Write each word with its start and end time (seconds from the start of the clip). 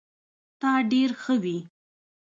تا 0.59 0.71
ډير 0.91 1.09
ښه 1.21 1.35
وي 1.43 1.57